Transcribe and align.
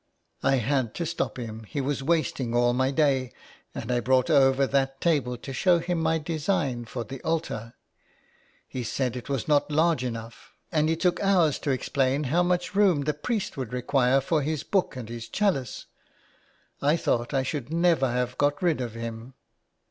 I 0.41 0.55
had 0.55 0.95
to 0.95 1.05
stop 1.05 1.37
him, 1.37 1.63
he 1.65 1.79
was 1.79 2.01
wasting 2.01 2.55
all 2.55 2.73
my 2.73 2.89
day, 2.89 3.31
and 3.75 3.91
I 3.91 3.99
brought 3.99 4.31
over 4.31 4.65
that 4.65 4.99
table 4.99 5.37
to 5.37 5.53
show 5.53 5.77
him 5.77 5.99
my 6.01 6.17
design 6.17 6.85
for 6.85 7.03
the 7.03 7.21
altar. 7.21 7.75
He 8.67 8.83
said 8.83 9.15
it 9.15 9.29
was 9.29 9.47
not 9.47 9.69
large 9.71 10.03
enough, 10.03 10.53
and 10.71 10.89
he 10.89 10.95
i8 10.95 10.95
IN 10.95 10.95
THE 10.95 10.97
CLAY. 10.97 11.01
took 11.01 11.23
hours 11.23 11.59
to 11.59 11.69
explain 11.69 12.23
how 12.23 12.41
much 12.41 12.73
room 12.73 13.01
the 13.01 13.13
priest 13.13 13.57
would 13.57 13.73
require 13.73 14.21
for 14.21 14.41
his 14.41 14.63
book 14.63 14.95
and 14.95 15.07
his 15.07 15.27
chalice. 15.29 15.85
I 16.81 16.97
thought 16.97 17.31
I 17.31 17.43
should 17.43 17.71
never 17.71 18.11
have 18.11 18.39
got 18.39 18.59
rid 18.63 18.81
of 18.81 18.95
him. 18.95 19.35